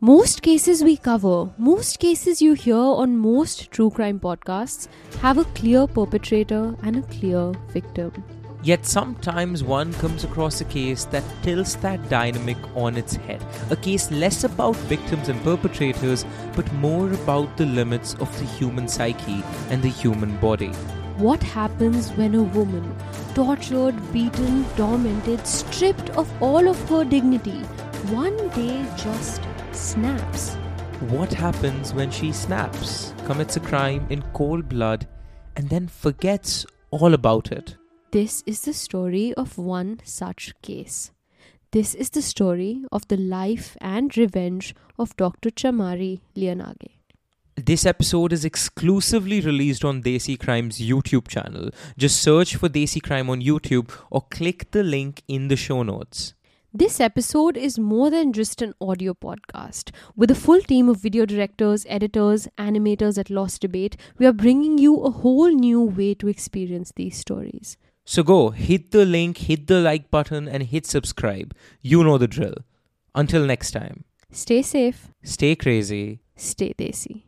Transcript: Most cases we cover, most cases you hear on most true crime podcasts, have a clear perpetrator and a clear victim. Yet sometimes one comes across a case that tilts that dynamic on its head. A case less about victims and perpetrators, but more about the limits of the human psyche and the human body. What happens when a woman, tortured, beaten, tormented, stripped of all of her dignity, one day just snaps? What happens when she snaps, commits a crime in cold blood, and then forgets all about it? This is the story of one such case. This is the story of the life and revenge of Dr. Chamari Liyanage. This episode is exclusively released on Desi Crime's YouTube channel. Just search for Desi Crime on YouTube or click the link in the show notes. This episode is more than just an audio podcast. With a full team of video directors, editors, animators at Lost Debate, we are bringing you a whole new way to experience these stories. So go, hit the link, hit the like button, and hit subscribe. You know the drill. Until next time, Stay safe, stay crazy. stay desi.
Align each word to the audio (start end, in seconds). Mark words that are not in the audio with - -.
Most 0.00 0.42
cases 0.42 0.84
we 0.84 0.96
cover, 0.96 1.50
most 1.58 1.98
cases 1.98 2.40
you 2.40 2.52
hear 2.52 2.76
on 2.76 3.18
most 3.18 3.72
true 3.72 3.90
crime 3.90 4.20
podcasts, 4.20 4.86
have 5.20 5.38
a 5.38 5.44
clear 5.58 5.88
perpetrator 5.88 6.76
and 6.84 6.98
a 6.98 7.02
clear 7.02 7.50
victim. 7.70 8.12
Yet 8.62 8.86
sometimes 8.86 9.64
one 9.64 9.92
comes 9.94 10.22
across 10.22 10.60
a 10.60 10.66
case 10.66 11.04
that 11.06 11.24
tilts 11.42 11.74
that 11.86 12.08
dynamic 12.08 12.58
on 12.76 12.96
its 12.96 13.16
head. 13.16 13.44
A 13.70 13.76
case 13.76 14.08
less 14.12 14.44
about 14.44 14.76
victims 14.86 15.28
and 15.28 15.42
perpetrators, 15.42 16.24
but 16.54 16.72
more 16.74 17.12
about 17.12 17.56
the 17.56 17.66
limits 17.66 18.14
of 18.20 18.30
the 18.38 18.44
human 18.44 18.86
psyche 18.86 19.42
and 19.68 19.82
the 19.82 19.88
human 19.88 20.36
body. 20.36 20.68
What 21.16 21.42
happens 21.42 22.10
when 22.10 22.36
a 22.36 22.42
woman, 22.44 22.94
tortured, 23.34 23.96
beaten, 24.12 24.64
tormented, 24.76 25.44
stripped 25.44 26.10
of 26.10 26.30
all 26.40 26.68
of 26.68 26.88
her 26.88 27.02
dignity, 27.02 27.58
one 28.12 28.36
day 28.50 28.86
just 28.96 29.42
snaps? 29.88 30.54
What 31.08 31.32
happens 31.32 31.94
when 31.94 32.10
she 32.10 32.30
snaps, 32.30 33.14
commits 33.24 33.56
a 33.56 33.60
crime 33.60 34.06
in 34.10 34.20
cold 34.34 34.68
blood, 34.68 35.08
and 35.56 35.66
then 35.70 35.88
forgets 35.88 36.66
all 36.90 37.14
about 37.14 37.52
it? 37.52 37.76
This 38.10 38.42
is 38.46 38.60
the 38.60 38.74
story 38.74 39.32
of 39.34 39.56
one 39.56 40.00
such 40.04 40.52
case. 40.60 41.10
This 41.70 41.94
is 41.94 42.10
the 42.10 42.20
story 42.20 42.82
of 42.92 43.08
the 43.08 43.16
life 43.16 43.78
and 43.80 44.14
revenge 44.14 44.74
of 44.98 45.16
Dr. 45.16 45.50
Chamari 45.50 46.20
Liyanage. 46.36 46.90
This 47.56 47.86
episode 47.86 48.34
is 48.34 48.44
exclusively 48.44 49.40
released 49.40 49.86
on 49.86 50.02
Desi 50.02 50.38
Crime's 50.38 50.80
YouTube 50.80 51.28
channel. 51.28 51.70
Just 51.96 52.20
search 52.20 52.56
for 52.56 52.68
Desi 52.68 53.02
Crime 53.02 53.30
on 53.30 53.40
YouTube 53.40 53.90
or 54.10 54.20
click 54.30 54.70
the 54.70 54.82
link 54.82 55.22
in 55.28 55.48
the 55.48 55.56
show 55.56 55.82
notes. 55.82 56.34
This 56.72 57.00
episode 57.00 57.56
is 57.56 57.78
more 57.78 58.10
than 58.10 58.32
just 58.32 58.60
an 58.60 58.74
audio 58.80 59.14
podcast. 59.14 59.90
With 60.16 60.30
a 60.30 60.34
full 60.34 60.60
team 60.60 60.88
of 60.88 61.00
video 61.00 61.24
directors, 61.24 61.86
editors, 61.88 62.46
animators 62.58 63.16
at 63.18 63.30
Lost 63.30 63.62
Debate, 63.62 63.96
we 64.18 64.26
are 64.26 64.32
bringing 64.34 64.76
you 64.78 64.96
a 64.96 65.10
whole 65.10 65.48
new 65.50 65.80
way 65.82 66.14
to 66.14 66.28
experience 66.28 66.92
these 66.94 67.16
stories. 67.16 67.76
So 68.04 68.22
go, 68.22 68.50
hit 68.50 68.90
the 68.90 69.04
link, 69.06 69.38
hit 69.38 69.66
the 69.66 69.80
like 69.80 70.10
button, 70.10 70.46
and 70.48 70.62
hit 70.64 70.86
subscribe. 70.86 71.54
You 71.80 72.04
know 72.04 72.18
the 72.18 72.28
drill. 72.28 72.54
Until 73.14 73.44
next 73.44 73.70
time, 73.72 74.04
Stay 74.30 74.60
safe, 74.60 75.08
stay 75.22 75.56
crazy. 75.56 76.20
stay 76.36 76.74
desi. 76.74 77.22